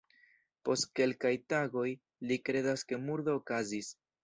[0.69, 1.85] Post kelkaj tagoj,
[2.31, 3.95] li kredas ke murdo okazis.